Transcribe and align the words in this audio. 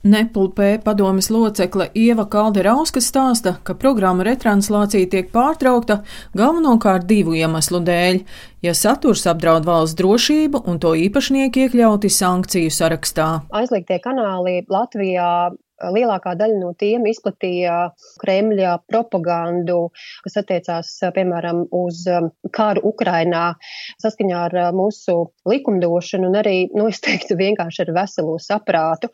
Nepulpē 0.00 0.78
padomes 0.80 1.26
locekle 1.28 1.90
Ieva 1.92 2.24
Kalderauska 2.24 3.02
stāsta, 3.04 3.58
ka 3.60 3.74
programma 3.76 4.24
retranslācija 4.24 5.10
tiek 5.12 5.28
pārtraukta 5.34 5.98
galvenokārt 6.32 7.04
divu 7.04 7.34
iemeslu 7.36 7.82
dēļ, 7.84 8.22
ja 8.64 8.72
saturs 8.72 9.26
apdraud 9.28 9.68
valsts 9.68 9.98
drošību 10.00 10.62
un 10.64 10.80
to 10.80 10.94
īpašnieki 10.96 11.66
iekļauti 11.66 12.08
sankciju 12.16 12.72
sarakstā. 12.72 13.28
Aizliegtie 13.52 14.00
kanāli 14.00 14.62
Latvijā 14.72 15.50
lielākā 15.88 16.34
daļa 16.38 16.58
no 16.60 16.72
tiem 16.78 17.06
izplatīja 17.08 17.76
Kremļa 18.20 18.76
propagandu, 18.90 19.78
kas 20.24 20.38
attiecās, 20.42 20.92
piemēram, 21.16 21.64
uz 21.76 22.02
um, 22.10 22.30
kāru 22.54 22.82
Ukrainā 22.90 23.54
saskaņā 24.02 24.42
ar 24.48 24.56
uh, 24.58 24.68
mūsu 24.76 25.16
likumdošanu 25.48 26.28
un 26.30 26.38
arī, 26.40 26.56
nu, 26.76 26.88
es 26.90 27.00
teiktu, 27.04 27.38
vienkārši 27.40 27.84
ar 27.86 27.94
veselo 27.96 28.36
saprātu. 28.42 29.10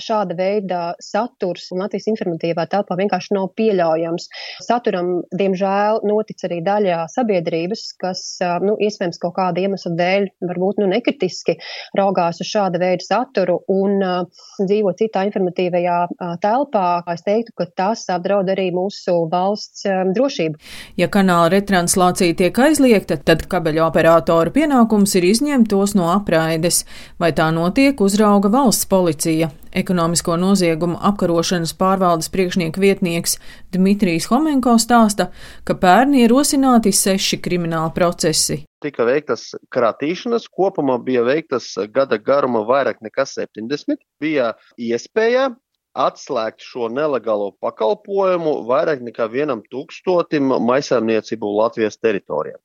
Šāda 0.00 0.36
veida 0.38 0.82
saturs 1.02 1.70
Latvijas 1.72 2.10
informatīvā 2.12 2.66
telpā 2.72 2.98
vienkārši 3.00 3.36
nav 3.36 3.50
pieļaujams. 3.58 4.28
Saturam, 4.66 5.14
diemžēl, 5.38 6.02
notic 6.08 6.44
arī 6.48 6.60
daļā 6.66 7.02
sabiedrības, 7.12 7.86
kas, 8.02 8.24
uh, 8.44 8.58
nu, 8.64 8.76
iespējams, 8.82 9.20
kaut 9.22 9.36
kāda 9.38 9.64
iemesla 9.64 9.94
dēļ 9.98 10.28
varbūt, 10.52 10.82
nu, 10.82 10.90
nekritiski 10.92 11.56
raugās 11.98 12.42
uz 12.42 12.52
šāda 12.52 12.80
veida 12.82 13.06
saturu 13.06 13.62
un 13.72 13.98
uh, 14.02 14.46
dzīvo 14.60 14.92
citā 14.98 15.24
informatīvajā 15.28 16.01
telpā, 16.42 17.02
es 17.12 17.24
teiktu, 17.26 17.54
ka 17.58 17.66
tas 17.76 18.04
apdraud 18.12 18.50
arī 18.52 18.70
mūsu 18.74 19.28
valsts 19.32 19.86
drošību. 20.16 20.60
Ja 21.00 21.08
kanāla 21.12 21.50
retranslācija 21.54 22.36
tiek 22.38 22.62
aizliegta, 22.66 23.16
tad 23.16 23.46
kabeļu 23.50 23.84
operatora 23.86 24.52
pienākums 24.54 25.16
ir 25.18 25.28
izņemt 25.32 25.70
tos 25.72 25.96
no 25.98 26.10
apraides, 26.12 26.84
vai 27.22 27.32
tā 27.36 27.50
notiek 27.54 28.00
uzrauga 28.00 28.52
valsts 28.52 28.88
policija. 28.90 29.52
Ekonomisko 29.72 30.34
noziegumu 30.36 30.98
apkarošanas 31.00 31.72
pārvaldes 31.80 32.28
priekšnieka 32.32 32.80
vietnieks 32.80 33.38
Dmitrijs 33.72 34.26
Homenko 34.28 34.74
stāsta, 34.82 35.30
ka 35.64 35.78
pērni 35.80 36.26
ir 36.26 36.34
rosināti 36.34 36.92
seši 36.92 37.40
krimināli 37.40 37.94
procesi. 37.96 38.60
Tika 38.84 39.06
veiktas 39.08 39.46
kratīšanas, 39.72 40.50
kopumā 40.52 40.98
bija 41.00 41.22
veiktas 41.24 41.70
gada 41.94 42.18
garuma 42.20 42.66
vairāk 42.68 43.00
nekā 43.00 43.24
70. 43.30 44.02
Bija 44.20 44.52
iespēja 44.76 45.52
atslēgt 45.98 46.64
šo 46.64 46.88
nelegālo 46.92 47.52
pakalpojumu 47.62 48.62
vairāk 48.68 49.02
nekā 49.04 49.28
vienam 49.32 49.62
tūkstotim 49.72 50.54
maisēmniecību 50.64 51.52
Latvijas 51.58 52.00
teritorijā. 52.00 52.58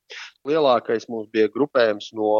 Lielākais 0.48 1.08
mums 1.12 1.28
bija 1.34 1.50
grupējums 1.52 2.14
no 2.16 2.32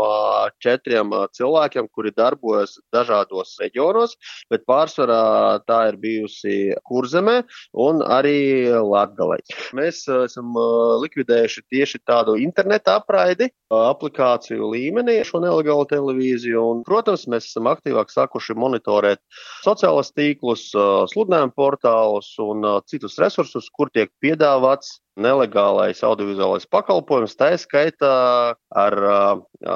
četriem 0.64 1.12
cilvēkiem, 1.36 1.90
kuri 1.92 2.14
darbojas 2.16 2.78
dažādos 2.96 3.58
reģionos, 3.60 4.16
bet 4.52 4.64
pārsvarā 4.70 5.60
tā 5.68 5.82
ir 5.92 5.98
bijusi 6.00 6.56
Kurzemē 6.88 7.42
un 7.84 8.00
arī 8.06 8.72
Latgalē. 8.72 9.42
Mēs 9.76 10.06
esam 10.22 10.56
likvidējuši 11.04 11.66
tieši 11.68 12.02
tādu 12.08 12.38
interneta 12.40 12.96
apraidi, 13.02 13.50
aplikāciju 13.74 14.72
līmenī 14.72 15.20
šo 15.28 15.44
nelegālo 15.44 15.84
televīziju, 15.90 16.64
un, 16.72 16.84
protams, 16.88 17.28
mēs 17.28 17.50
esam 17.52 17.68
aktīvāk 17.74 18.14
sākuši 18.14 18.56
monitorēt 18.56 19.20
sociālas 19.66 20.14
tīklus, 20.16 20.70
sludinājumu 21.12 21.54
portālus 21.58 22.34
un 22.44 22.66
citus 22.90 23.18
resursus, 23.22 23.70
kur 23.74 23.92
tiek 23.94 24.12
piedāvāts 24.24 24.98
nelegālais 25.18 26.00
audiovizuālais 26.06 26.68
pakalpojums, 26.70 27.36
tā 27.40 27.52
skaitā 27.60 28.14
ar 28.78 28.96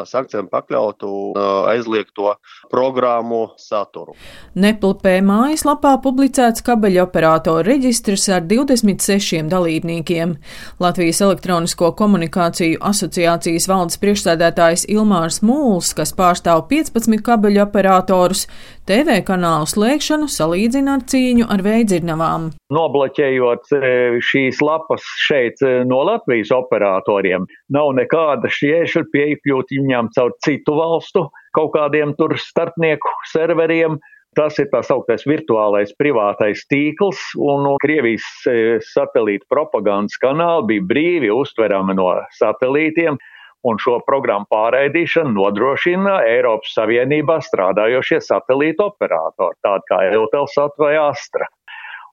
sankcijām 0.05 0.47
pakļautu 0.51 1.09
aizliegto 1.71 2.35
programmu 2.69 3.47
saturu. 3.57 4.13
Neplpē 4.53 5.15
mājaslapā 5.25 5.95
publicēts 6.03 6.61
kabeļu 6.65 7.01
operātoru 7.03 7.65
reģistrs 7.65 8.27
ar 8.35 8.45
26 8.45 9.49
dalībniekiem. 9.51 10.35
Latvijas 10.83 11.23
elektronisko 11.25 11.91
komunikāciju 11.97 12.81
asociācijas 12.91 13.67
valdes 13.71 13.97
priekšsēdētājs 14.03 14.85
Ilmārs 14.93 15.41
Mūls, 15.45 15.95
kas 15.97 16.13
pārstāv 16.17 16.67
15 16.69 17.25
kabeļu 17.25 17.65
operatorus, 17.65 18.45
TV 18.85 19.21
kanālu 19.25 19.67
slēgšanu 19.69 20.27
salīdzina 20.29 20.97
ar 20.97 21.03
cīņu 21.09 21.45
ar 21.53 21.61
veidzirnavām. 21.65 22.49
Nobloķējot 22.73 23.73
šīs 24.25 24.61
lapas 24.65 25.05
šeit 25.31 25.61
eh, 25.65 25.81
no 25.87 26.03
Latvijas 26.07 26.51
operatoriem. 26.55 27.47
Nav 27.73 27.93
nekāda 27.97 28.51
šķiešļa 28.51 29.05
piekļūt 29.13 29.75
viņām 29.77 30.11
caur 30.15 30.35
citu 30.45 30.75
valstu 30.77 31.27
kaut 31.55 31.75
kādiem 31.75 32.15
tur 32.19 32.35
starpnieku 32.39 33.11
serveriem. 33.31 33.99
Tas 34.37 34.55
ir 34.63 34.69
tā 34.71 34.79
sauktais 34.87 35.25
virtuālais 35.27 35.89
privātais 35.99 36.61
tīkls, 36.71 37.19
un 37.35 37.67
Krievijas 37.83 38.27
eh, 38.47 38.79
satelīta 38.93 39.47
propagandas 39.51 40.15
kanāli 40.23 40.69
bija 40.71 40.87
brīvi 40.93 41.31
uztverami 41.35 41.97
no 41.99 42.13
satelītiem, 42.37 43.19
un 43.67 43.77
šo 43.81 43.99
programmu 44.07 44.47
pārraidīšanu 44.49 45.35
nodrošina 45.35 46.21
Eiropas 46.29 46.71
Savienībā 46.77 47.41
strādājošie 47.45 48.21
satelīta 48.23 48.87
operatori, 48.87 49.59
tādi 49.67 49.91
kā 49.91 49.99
Eutelsat 50.15 50.79
vai 50.81 50.95
Astra. 51.03 51.51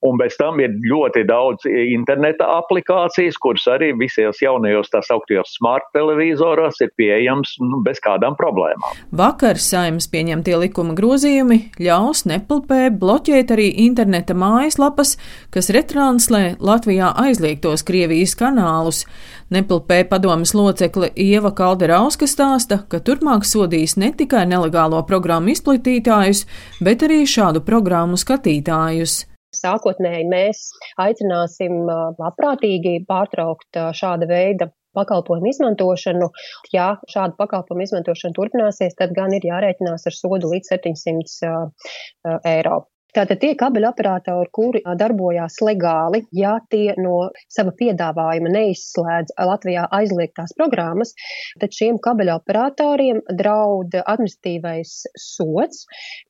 Un 0.06 0.18
bez 0.20 0.36
tam 0.38 0.60
ir 0.62 0.76
ļoti 0.78 1.24
daudz 1.26 1.66
interneta 1.66 2.46
aplikācijas, 2.58 3.38
kuras 3.42 3.66
arī 3.70 3.90
visos 3.98 4.38
jaunajos 4.42 4.92
tā 4.92 5.00
sauktajos 5.02 5.56
smart 5.58 5.88
televizoros 5.96 6.78
ir 6.84 6.92
pieejams 6.98 7.56
nu, 7.64 7.80
bez 7.86 7.98
kādām 8.04 8.36
problēmām. 8.38 9.00
Vakar 9.18 9.58
saimnes 9.62 10.06
pieņemtie 10.12 10.54
likuma 10.62 10.94
grozījumi 10.98 11.60
ļaus 11.82 12.24
nepulpē 12.30 12.88
bloķēt 12.94 13.54
arī 13.56 13.70
interneta 13.88 14.36
mājaslapas, 14.38 15.16
kas 15.54 15.72
retranslē 15.74 16.44
Latvijā 16.62 17.10
aizliegtos 17.24 17.82
Krievijas 17.88 18.36
kanālus. 18.38 19.04
Nepilpē 19.50 20.02
padomas 20.10 20.52
locekle 20.54 21.08
Ieva 21.16 21.50
Kalderauska 21.56 22.28
stāsta, 22.28 22.82
ka 22.88 23.00
turpmāk 23.00 23.46
sodīs 23.48 23.96
ne 23.96 24.12
tikai 24.12 24.44
nelegālo 24.50 25.00
programmu 25.08 25.54
izplatītājus, 25.54 26.44
bet 26.84 27.02
arī 27.06 27.22
šādu 27.24 27.64
programmu 27.64 28.20
skatītājus. 28.20 29.22
Sākotnēji 29.56 30.26
mēs 30.28 30.64
aicināsim 31.00 31.86
labprātīgi 32.18 32.98
pārtraukt 33.08 33.80
šāda 33.96 34.28
veida 34.28 34.68
pakalpojumu 34.98 35.50
izmantošanu. 35.52 36.28
Ja 36.74 36.90
šāda 37.12 37.36
pakalpojumu 37.40 37.86
izmantošana 37.86 38.36
turpināsies, 38.36 38.96
tad 38.98 39.14
gan 39.16 39.34
ir 39.36 39.46
jārēķinās 39.48 40.08
ar 40.10 40.16
sodu 40.16 40.52
līdz 40.52 40.74
700 40.74 42.38
eiro. 42.56 42.82
Tātad 43.16 43.40
tie 43.40 43.54
kabeļu 43.56 43.88
operatori, 43.88 44.50
kuri 44.52 44.82
darbojās 45.00 45.56
legāli, 45.64 46.20
ja 46.36 46.58
tie 46.72 46.92
no 47.00 47.30
sava 47.48 47.72
piedāvājuma 47.78 48.52
neizslēdz 48.52 49.32
Latvijā 49.48 49.86
aizliegtās 49.98 50.52
programmas, 50.58 51.14
tad 51.62 51.72
šiem 51.72 52.00
kabeļu 52.04 52.34
operatoriem 52.36 53.22
draud 53.40 53.96
administratīvais 54.04 54.98
sots, 55.24 55.86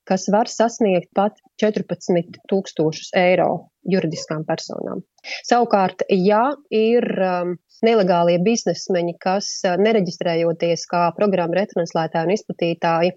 kas 0.06 0.28
var 0.32 0.50
sasniegt 0.52 1.10
pat 1.18 1.42
14 1.62 2.38
tūkstošus 2.52 3.10
eiro 3.18 3.50
juridiskām 3.86 4.44
personām. 4.48 5.04
Savukārt, 5.46 6.04
ja 6.10 6.54
ir 6.74 7.04
um, 7.18 7.56
nelegālie 7.84 8.38
biznesmeņi, 8.42 9.14
kas 9.22 9.48
nereģistrējoties 9.78 10.84
kā 10.90 11.02
programmu 11.16 11.58
retranslētāji 11.58 12.28
un 12.28 12.34
izplatītāji 12.34 13.12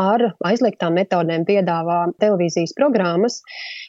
ar 0.00 0.24
aizliegtām 0.48 0.96
metodēm 0.98 1.46
piedāvā 1.48 2.00
televīzijas 2.22 2.74
programmas, 2.78 3.40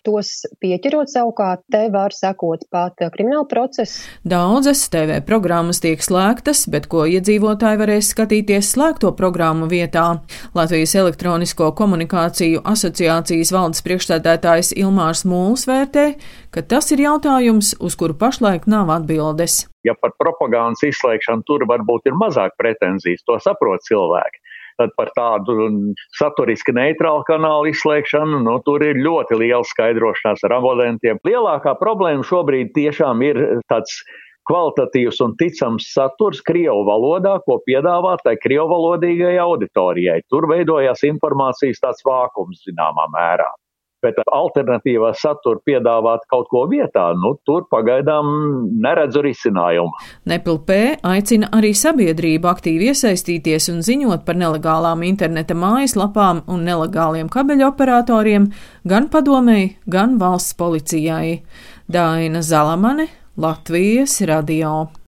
tos 0.05 0.43
pieķerot 0.61 1.11
savukārt, 1.13 1.63
te 1.73 1.85
var 1.93 2.15
sekot 2.15 2.67
pat 2.73 3.01
krimināla 3.15 3.47
process. 3.49 4.03
Daudzas 4.27 4.85
TV 4.93 5.19
programmas 5.25 5.81
tiek 5.83 6.03
slēgtas, 6.03 6.65
bet 6.71 6.89
ko 6.91 7.07
iedzīvotāji 7.09 7.81
varēs 7.81 8.11
skatīties 8.13 8.73
slēgto 8.75 9.13
programmu 9.17 9.69
vietā. 9.71 10.05
Latvijas 10.57 10.95
elektronisko 10.99 11.71
komunikāciju 11.77 12.63
asociācijas 12.69 13.53
valdes 13.55 13.83
priekšstādētājs 13.85 14.73
Ilmārs 14.77 15.23
Mūls 15.29 15.65
vērtē, 15.69 16.12
ka 16.53 16.65
tas 16.65 16.91
ir 16.95 17.05
jautājums, 17.05 17.75
uz 17.83 17.99
kuru 17.99 18.17
pašlaik 18.17 18.69
nav 18.69 18.91
atbildes 18.93 19.63
ja 19.87 19.95
par 19.99 20.15
propagandas 20.19 20.83
izslēgšanu 20.87 21.45
tur 21.47 21.67
varbūt 21.69 22.09
ir 22.09 22.17
mazāk 22.19 22.55
pretenzijas, 22.59 23.23
to 23.27 23.37
saprot 23.43 23.83
cilvēki. 23.87 24.41
Tad 24.81 24.89
par 24.97 25.11
tādu 25.13 25.67
saturiski 26.17 26.73
neitrālu 26.73 27.21
kanālu 27.27 27.69
izslēgšanu, 27.69 28.39
nu, 28.47 28.57
tur 28.65 28.81
ir 28.81 28.97
ļoti 29.05 29.37
liela 29.37 29.61
skaidrošanās 29.69 30.41
ar 30.47 30.57
abonentiem. 30.57 31.21
Lielākā 31.27 31.75
problēma 31.77 32.25
šobrīd 32.25 32.73
tiešām 32.73 33.21
ir 33.27 33.41
tāds 33.69 34.01
kvalitatīvs 34.49 35.21
un 35.23 35.37
ticams 35.39 35.91
saturs 35.93 36.41
Krievu 36.43 36.81
valodā, 36.89 37.37
ko 37.45 37.61
piedāvā 37.67 38.17
tai 38.25 38.33
Krievu 38.41 38.65
valodīgai 38.73 39.35
auditorijai. 39.45 40.23
Tur 40.33 40.49
veidojās 40.49 41.05
informācijas 41.05 41.83
tāds 41.83 42.01
vākums 42.07 42.65
zināmā 42.65 43.05
mērā. 43.13 43.51
Bet 44.03 44.19
alternatīvā 44.23 45.13
satura 45.17 45.61
piedāvāt 45.65 46.25
kaut 46.31 46.49
ko 46.51 46.65
vietā, 46.71 47.09
nu, 47.17 47.33
tur 47.47 47.65
pagaidām 47.71 48.29
neredzu 48.83 49.23
risinājumu. 49.25 49.93
Nepilpē 50.29 50.79
aicina 51.13 51.49
arī 51.55 51.73
sabiedrību 51.77 52.51
aktīvi 52.51 52.91
iesaistīties 52.91 53.69
un 53.73 53.83
ziņot 53.85 54.25
par 54.27 54.39
nelegālām 54.39 55.05
interneta 55.07 55.57
mājaslapām 55.57 56.43
un 56.51 56.65
nelegāliem 56.67 57.31
kabeļu 57.33 57.69
operatoriem 57.71 58.49
gan 58.87 59.09
padomēji, 59.13 59.77
gan 59.87 60.19
valsts 60.21 60.57
policijai. 60.59 61.39
Daina 61.91 62.41
Zalamane, 62.41 63.09
Latvijas 63.37 64.21
radio. 64.29 64.93